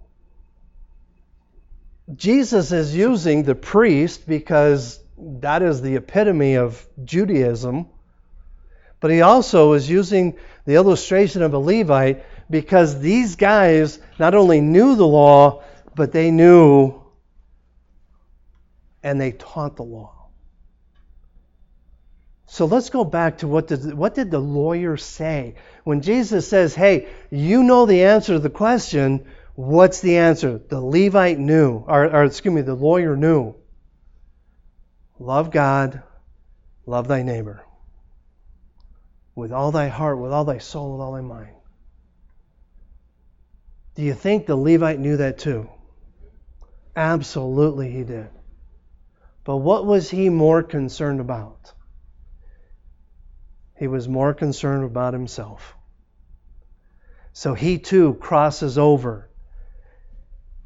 [2.15, 7.89] Jesus is using the priest because that is the epitome of Judaism.
[9.01, 14.61] But he also is using the illustration of a Levite because these guys not only
[14.61, 15.63] knew the law,
[15.95, 17.01] but they knew
[19.03, 20.15] and they taught the law.
[22.47, 25.57] So let's go back to what did, what did the lawyer say?
[25.85, 29.27] When Jesus says, hey, you know the answer to the question,
[29.59, 30.59] What's the answer?
[30.59, 33.57] The Levite knew, or, or excuse me, the lawyer knew.
[35.19, 36.01] Love God,
[36.87, 37.67] love thy neighbor.
[39.35, 41.57] With all thy heart, with all thy soul, with all thy mind.
[43.99, 45.69] Do you think the Levite knew that too?
[46.95, 48.29] Absolutely, he did.
[49.43, 51.73] But what was he more concerned about?
[53.77, 55.75] He was more concerned about himself.
[57.33, 59.29] So he too crosses over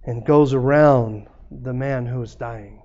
[0.04, 2.82] and goes around the man who is dying.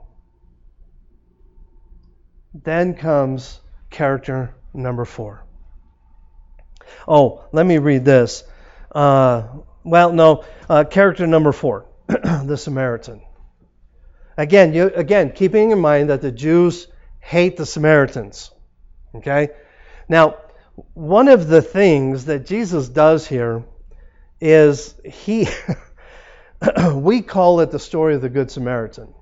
[2.53, 5.43] Then comes character number four.
[7.05, 8.45] Oh, let me read this.
[8.95, 9.47] Uh,
[9.87, 13.21] well, no, uh, character number four, the Samaritan.
[14.35, 16.87] Again, you, again, keeping in mind that the Jews
[17.19, 18.51] hate the Samaritans.
[19.15, 19.49] Okay?
[20.09, 20.37] Now,
[20.93, 23.63] one of the things that Jesus does here
[24.39, 25.47] is he
[26.93, 29.13] we call it the story of the Good Samaritan.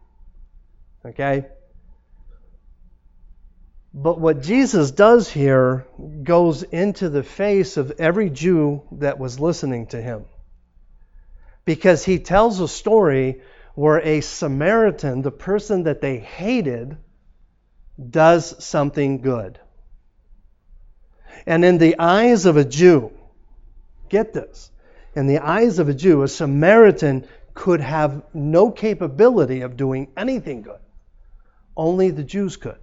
[1.06, 1.46] Okay?
[3.94, 5.86] But what Jesus does here
[6.24, 10.26] goes into the face of every Jew that was listening to him.
[11.66, 13.41] Because he tells a story
[13.74, 16.97] where a Samaritan, the person that they hated,
[18.09, 19.59] does something good.
[21.45, 23.11] And in the eyes of a Jew,
[24.09, 24.72] get this,
[25.16, 30.61] in the eyes of a Jew, a Samaritan could have no capability of doing anything
[30.61, 30.80] good.
[31.76, 32.78] Only the Jews could.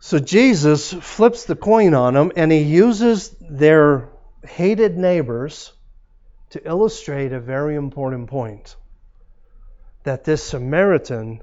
[0.00, 4.08] So Jesus flips the coin on them and he uses their
[4.42, 5.72] hated neighbors
[6.50, 8.76] to illustrate a very important point
[10.02, 11.42] that this Samaritan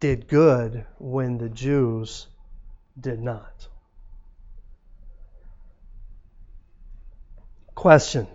[0.00, 2.26] did good when the Jews
[2.98, 3.68] did not.
[7.74, 8.26] Question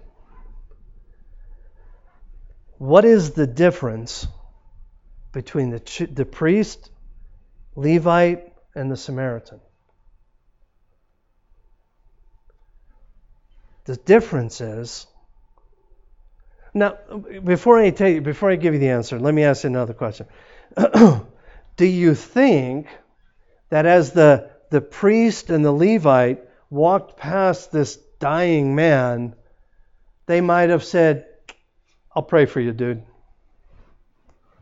[2.77, 4.27] What is the difference
[5.31, 6.91] between the, the priest,
[7.75, 9.59] Levite, and the Samaritan?
[13.85, 15.07] The difference is
[16.73, 16.97] now
[17.43, 20.27] before I tell you before I give you the answer, let me ask another question.
[21.75, 22.87] Do you think
[23.69, 29.35] that as the the priest and the Levite walked past this dying man,
[30.25, 31.27] they might have said,
[32.15, 33.03] I'll pray for you, dude.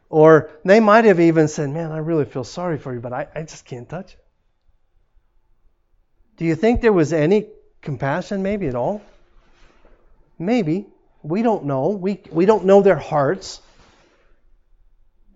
[0.09, 3.27] Or they might have even said, Man, I really feel sorry for you, but I,
[3.33, 4.19] I just can't touch it.
[6.35, 7.47] Do you think there was any
[7.81, 9.01] compassion, maybe at all?
[10.37, 10.87] Maybe.
[11.23, 11.89] We don't know.
[11.89, 13.61] We, we don't know their hearts.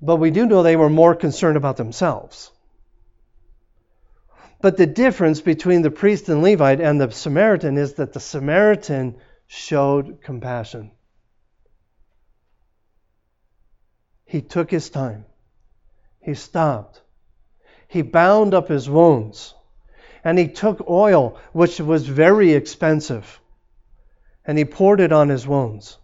[0.01, 2.51] But we do know they were more concerned about themselves.
[4.61, 9.15] But the difference between the priest and Levite and the Samaritan is that the Samaritan
[9.47, 10.91] showed compassion.
[14.25, 15.25] He took his time.
[16.19, 17.01] He stopped.
[17.88, 19.53] He bound up his wounds.
[20.23, 23.39] And he took oil, which was very expensive,
[24.47, 25.97] and he poured it on his wounds.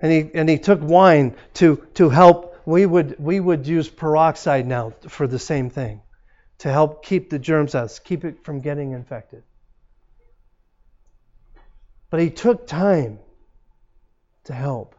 [0.00, 2.56] And he, and he took wine to, to help.
[2.64, 6.02] We would, we would use peroxide now for the same thing
[6.58, 9.42] to help keep the germs out, keep it from getting infected.
[12.10, 13.18] But he took time
[14.44, 14.94] to help.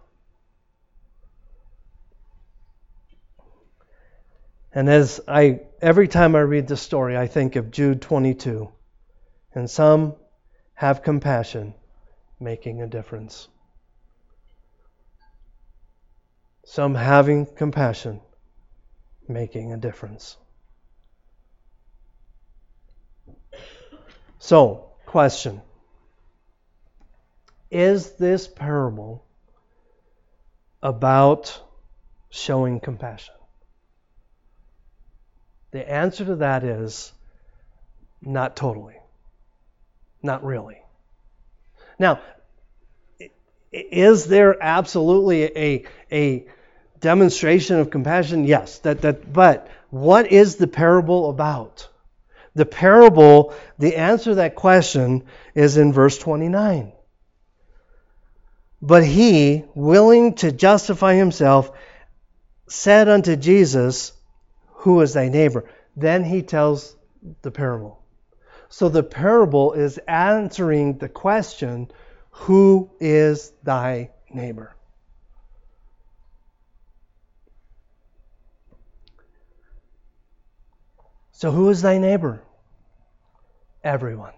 [4.71, 8.69] And as I every time I read this story, I think of Jude 22.
[9.55, 10.15] And some
[10.75, 11.73] have compassion,
[12.39, 13.47] making a difference.
[16.65, 18.21] Some having compassion,
[19.27, 20.37] making a difference.
[24.39, 25.61] So, question
[27.71, 29.25] Is this parable
[30.81, 31.61] about
[32.29, 33.35] showing compassion?
[35.71, 37.11] The answer to that is
[38.21, 38.95] not totally.
[40.23, 40.81] Not really.
[41.99, 42.21] Now,
[43.71, 46.47] is there absolutely a, a
[46.99, 48.45] demonstration of compassion?
[48.45, 48.79] Yes.
[48.79, 51.87] That, that, but what is the parable about?
[52.55, 56.93] The parable, the answer to that question is in verse 29.
[58.81, 61.71] But he, willing to justify himself,
[62.67, 64.13] said unto Jesus,
[64.67, 65.69] Who is thy neighbor?
[65.95, 66.95] Then he tells
[67.41, 67.98] the parable.
[68.69, 71.91] So the parable is answering the question,
[72.31, 74.75] Who is thy neighbor?
[81.31, 82.43] So, who is thy neighbor?
[83.83, 84.33] everyone.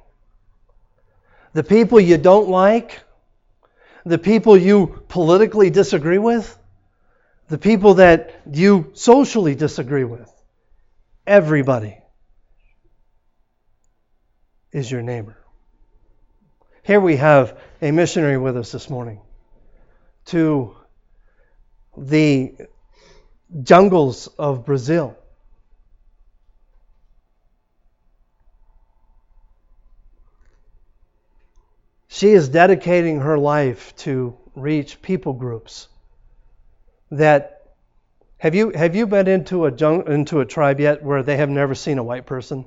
[1.53, 3.01] The people you don't like,
[4.05, 6.57] the people you politically disagree with,
[7.49, 10.31] the people that you socially disagree with,
[11.27, 12.00] everybody
[14.71, 15.37] is your neighbor.
[16.83, 19.21] Here we have a missionary with us this morning
[20.25, 20.75] to
[21.97, 22.53] the
[23.63, 25.17] jungles of Brazil.
[32.07, 35.87] She is dedicating her life to reach people groups
[37.09, 37.61] that
[38.37, 41.49] have you have you been into a jung, into a tribe yet where they have
[41.49, 42.65] never seen a white person?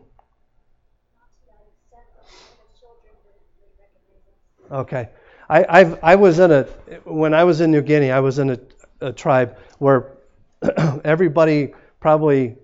[4.71, 5.09] Okay,
[5.49, 6.63] I I've, i was in a
[7.05, 8.59] when I was in New Guinea, I was in a,
[9.01, 10.13] a tribe where
[11.05, 12.57] everybody probably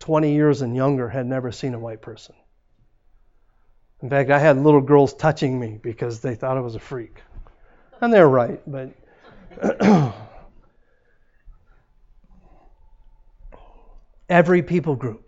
[0.00, 2.34] 20 years and younger had never seen a white person.
[4.00, 7.20] In fact, I had little girls touching me because they thought I was a freak.
[8.00, 8.94] And they're right, but
[14.28, 15.27] every people group.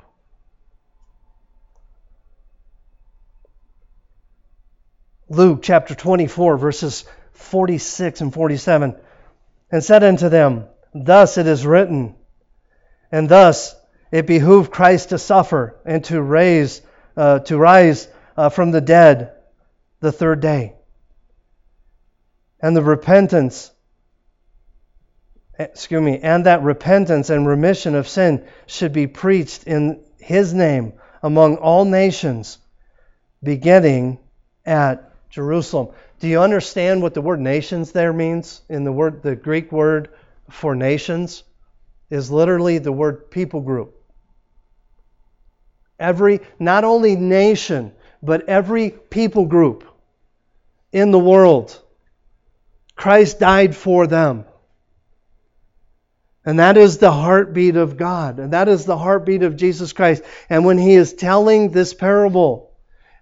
[5.32, 7.04] Luke chapter 24, verses
[7.34, 8.96] 46 and 47,
[9.70, 12.16] and said unto them, Thus it is written,
[13.12, 13.76] and thus
[14.10, 16.82] it behooved Christ to suffer and to raise,
[17.16, 19.32] uh, to rise uh, from the dead
[20.00, 20.74] the third day.
[22.58, 23.70] And the repentance,
[25.56, 30.94] excuse me, and that repentance and remission of sin should be preached in, his name
[31.22, 32.58] among all nations,
[33.40, 34.18] beginning
[34.66, 35.88] at Jerusalem.
[36.18, 38.60] Do you understand what the word nations there means?
[38.68, 40.10] In the word the Greek word
[40.50, 41.44] for nations
[42.10, 43.94] is literally the word people group.
[45.98, 49.84] Every not only nation, but every people group
[50.92, 51.80] in the world.
[52.96, 54.44] Christ died for them.
[56.44, 58.38] And that is the heartbeat of God.
[58.38, 60.22] And that is the heartbeat of Jesus Christ.
[60.48, 62.70] And when he is telling this parable,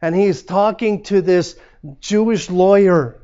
[0.01, 1.57] and he's talking to this
[2.01, 3.21] Jewish lawyer,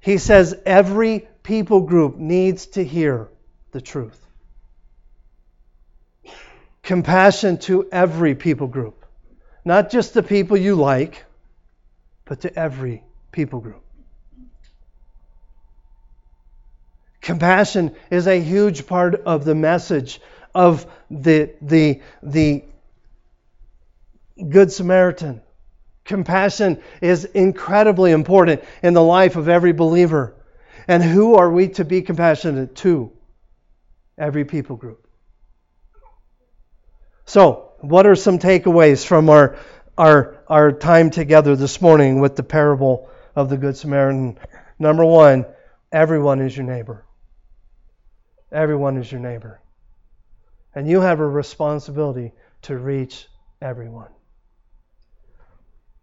[0.00, 3.28] he says every people group needs to hear
[3.72, 4.20] the truth.
[6.82, 9.04] Compassion to every people group.
[9.64, 11.24] Not just the people you like,
[12.24, 13.82] but to every people group.
[17.22, 20.20] Compassion is a huge part of the message
[20.54, 22.64] of the, the, the
[24.46, 25.40] Good Samaritan.
[26.04, 30.36] Compassion is incredibly important in the life of every believer.
[30.86, 33.10] And who are we to be compassionate to?
[34.18, 35.06] Every people group.
[37.24, 39.56] So, what are some takeaways from our,
[39.96, 44.38] our, our time together this morning with the parable of the Good Samaritan?
[44.78, 45.46] Number one,
[45.90, 47.06] everyone is your neighbor.
[48.52, 49.60] Everyone is your neighbor.
[50.74, 52.32] And you have a responsibility
[52.62, 53.26] to reach
[53.62, 54.13] everyone.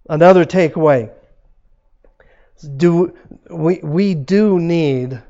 [0.10, 1.12] Another takeaway
[2.78, 3.18] do
[3.50, 5.22] we, we do need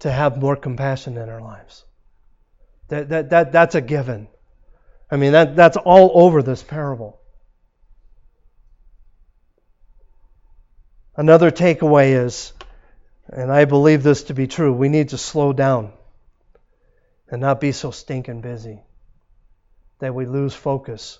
[0.00, 1.84] to have more compassion in our lives.
[2.88, 4.28] That, that, that, that's a given.
[5.10, 7.18] I mean, that, that's all over this parable.
[11.16, 12.52] Another takeaway is,
[13.26, 15.92] and I believe this to be true, we need to slow down
[17.28, 18.80] and not be so stinking busy
[19.98, 21.18] that we lose focus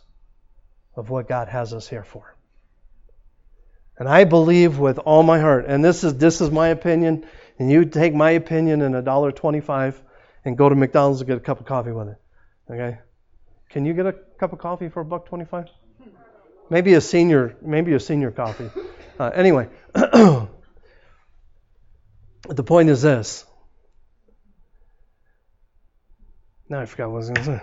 [0.94, 2.37] of what God has us here for.
[3.98, 7.26] And I believe with all my heart, and this is this is my opinion,
[7.58, 10.00] and you take my opinion in a dollar twenty-five
[10.44, 12.16] and go to McDonald's and get a cup of coffee with it.
[12.70, 12.98] Okay?
[13.70, 15.66] Can you get a cup of coffee for a buck twenty-five?
[16.70, 18.70] Maybe a senior, maybe a senior coffee.
[19.18, 20.48] Uh, anyway, the
[22.64, 23.44] point is this:
[26.68, 27.60] Now I forgot what I was going to say.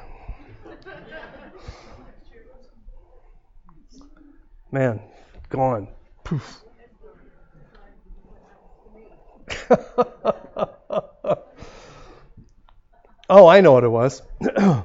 [4.69, 4.99] Man,
[5.47, 5.94] gone.
[6.25, 6.61] Poof.
[13.29, 14.21] oh, I know what it was.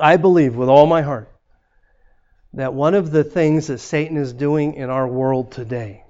[0.00, 1.28] I believe with all my heart
[2.54, 6.04] that one of the things that Satan is doing in our world today,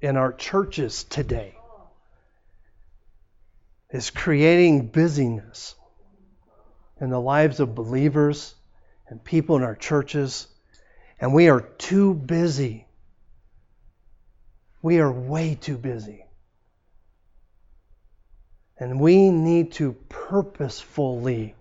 [0.00, 1.56] in our churches today,
[3.90, 5.74] is creating busyness
[7.00, 8.54] in the lives of believers
[9.08, 10.46] and people in our churches,
[11.18, 12.86] and we are too busy.
[14.82, 16.24] We are way too busy.
[18.78, 21.54] And we need to purposefully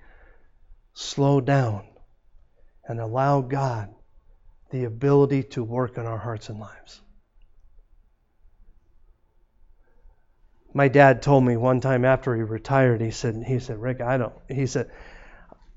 [0.93, 1.85] slow down
[2.87, 3.93] and allow God
[4.71, 7.01] the ability to work in our hearts and lives.
[10.73, 14.17] My dad told me one time after he retired, he said, he said, Rick, I
[14.17, 14.91] don't, he said,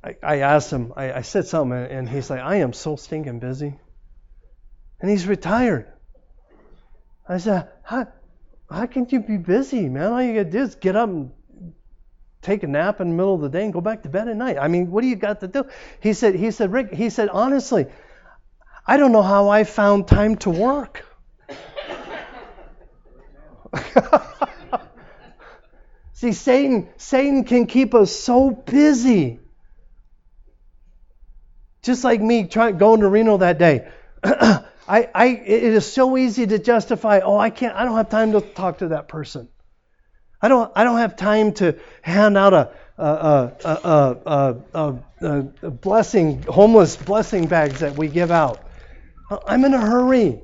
[0.05, 3.39] I, I asked him, I, I said something, and he's like, I am so stinking
[3.39, 3.79] busy.
[5.01, 5.91] And he's retired.
[7.29, 8.07] I said, how,
[8.71, 10.13] how can you be busy, man?
[10.13, 11.31] All you got to do is get up and
[12.41, 14.37] take a nap in the middle of the day and go back to bed at
[14.37, 14.59] night.
[14.59, 15.65] I mean, what do you got to do?
[16.01, 17.87] He said, he said, Rick, he said, honestly,
[18.87, 21.07] I don't know how I found time to work.
[26.13, 29.41] See, Satan, Satan can keep us so busy
[31.83, 33.89] just like me trying going to Reno that day.
[34.89, 37.21] I, I, it is so easy to justify.
[37.21, 37.75] Oh, I can't.
[37.77, 39.49] I don't have time to talk to that person.
[40.41, 40.73] I don't.
[40.75, 44.97] I don't have time to hand out a a, a, a,
[45.63, 48.65] a blessing, homeless blessing bags that we give out.
[49.47, 50.43] I'm in a hurry.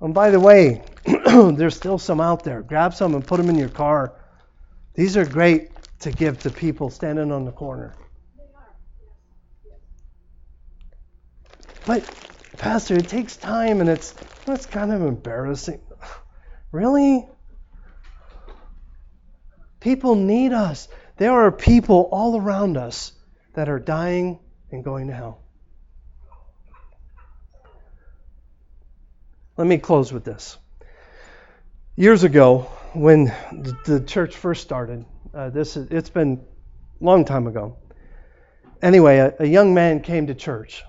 [0.00, 2.62] And by the way, there's still some out there.
[2.62, 4.14] Grab some and put them in your car.
[4.94, 5.70] These are great
[6.00, 7.94] to give to people standing on the corner.
[11.86, 12.04] But,
[12.56, 14.14] Pastor, it takes time and it's,
[14.46, 15.80] it's kind of embarrassing.
[16.72, 17.26] Really?
[19.80, 20.86] People need us.
[21.16, 23.12] There are people all around us
[23.54, 24.38] that are dying
[24.70, 25.40] and going to hell.
[29.56, 30.56] Let me close with this.
[31.96, 32.60] Years ago,
[32.94, 33.26] when
[33.84, 35.04] the church first started,
[35.34, 36.40] uh, this it's been
[37.00, 37.76] a long time ago,
[38.80, 40.82] anyway, a, a young man came to church,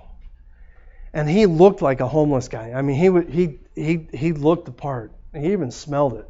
[1.14, 2.72] and he looked like a homeless guy.
[2.72, 5.14] I mean, he he he he looked the part.
[5.34, 6.30] He even smelled it.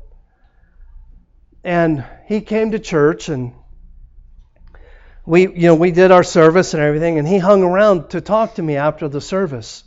[1.63, 3.53] And he came to church, and
[5.25, 8.55] we you know we did our service and everything, and he hung around to talk
[8.55, 9.83] to me after the service.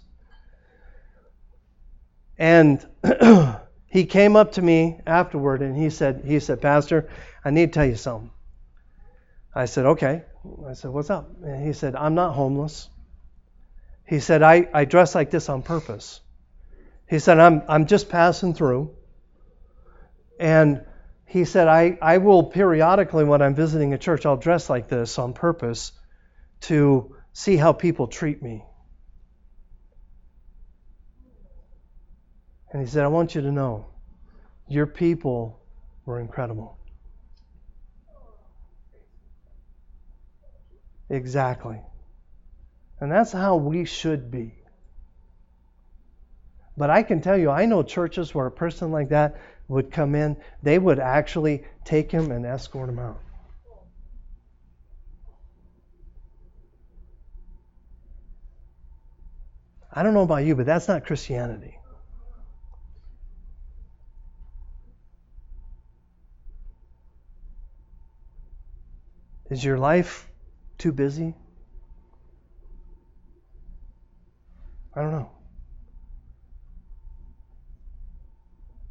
[2.38, 2.84] And
[3.86, 7.08] he came up to me afterward, and he said he said, Pastor,
[7.44, 8.30] I need to tell you something.
[9.54, 10.24] I said, okay.
[10.68, 11.30] I said, what's up?
[11.42, 12.90] And he said, I'm not homeless.
[14.06, 16.20] He said, I, I dress like this on purpose.
[17.08, 18.94] He said, I'm, I'm just passing through.
[20.38, 20.84] And
[21.26, 25.18] he said, I, I will periodically, when I'm visiting a church, I'll dress like this
[25.18, 25.92] on purpose
[26.62, 28.64] to see how people treat me.
[32.72, 33.86] And he said, I want you to know
[34.68, 35.60] your people
[36.04, 36.76] were incredible.
[41.08, 41.80] Exactly.
[43.04, 44.54] And that's how we should be.
[46.74, 49.36] But I can tell you, I know churches where a person like that
[49.68, 53.20] would come in, they would actually take him and escort him out.
[59.92, 61.76] I don't know about you, but that's not Christianity.
[69.50, 70.26] Is your life
[70.78, 71.34] too busy?
[74.96, 75.30] I don't know.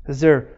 [0.08, 0.50] Is there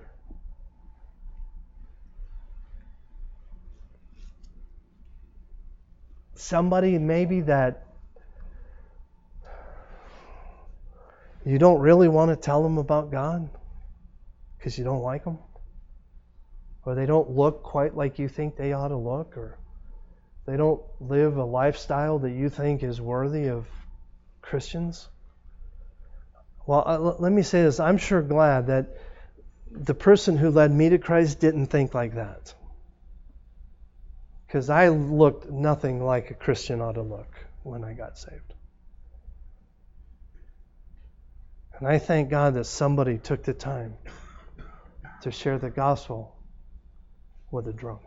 [6.33, 7.85] somebody maybe that
[11.45, 13.47] you don't really want to tell them about God
[14.57, 15.37] because you don't like them?
[16.85, 19.37] Or they don't look quite like you think they ought to look?
[19.37, 19.59] Or
[20.47, 23.67] they don't live a lifestyle that you think is worthy of
[24.41, 25.07] Christians?
[26.67, 27.79] Well, uh, let me say this.
[27.79, 28.97] I'm sure glad that
[29.71, 32.53] the person who led me to Christ didn't think like that.
[34.47, 38.53] Because I looked nothing like a Christian ought to look when I got saved.
[41.77, 43.95] And I thank God that somebody took the time
[45.23, 46.35] to share the gospel
[47.51, 48.01] with a drunk.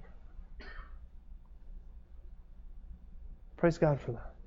[3.59, 4.38] Praise God for that.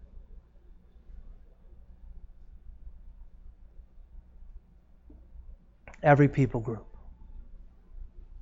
[6.03, 6.85] Every people group.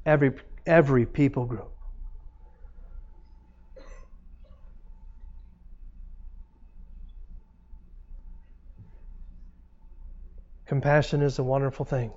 [0.06, 0.34] Every
[0.66, 1.72] every people group.
[10.68, 12.12] Compassion is a wonderful thing.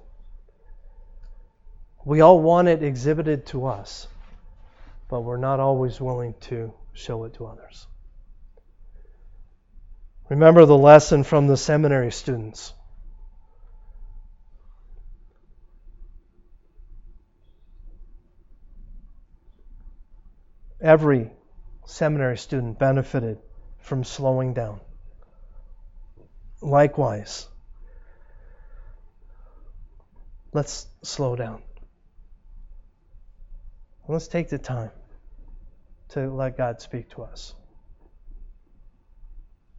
[2.04, 4.06] We all want it exhibited to us,
[5.08, 7.86] but we're not always willing to show it to others.
[10.28, 12.74] Remember the lesson from the seminary students.
[20.82, 21.30] Every
[21.86, 23.38] seminary student benefited
[23.78, 24.80] from slowing down.
[26.60, 27.46] Likewise,
[30.52, 31.62] let's slow down.
[34.08, 34.90] Let's take the time
[36.10, 37.54] to let God speak to us.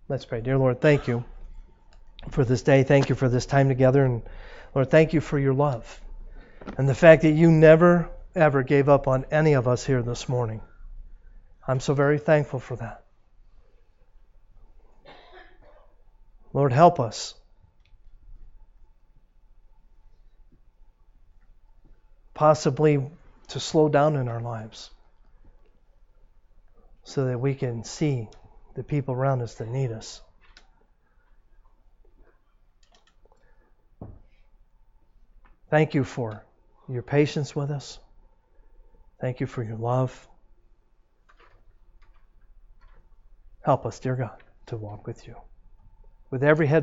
[0.08, 0.40] Let's pray.
[0.40, 1.26] Dear Lord, thank you
[2.30, 2.84] for this day.
[2.84, 4.06] Thank you for this time together.
[4.06, 4.24] And
[4.74, 6.02] Lord, thank you for your love
[6.78, 10.30] and the fact that you never, ever gave up on any of us here this
[10.30, 10.62] morning.
[11.68, 13.04] I'm so very thankful for that.
[16.54, 17.34] Lord, help us.
[22.34, 23.04] Possibly
[23.50, 24.90] to slow down in our lives
[27.04, 28.28] so that we can see
[28.76, 30.22] the people around us that need us.
[35.70, 36.44] Thank you for
[36.88, 38.00] your patience with us.
[39.20, 40.28] Thank you for your love.
[43.64, 45.36] Help us, dear God, to walk with you.
[46.32, 46.82] With every head